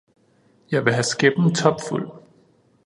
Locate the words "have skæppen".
0.93-1.55